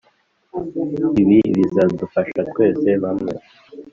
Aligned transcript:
ibi 1.21 1.39
bizadufasha 1.57 2.39
twese 2.51 2.89
bamwe 3.03 3.33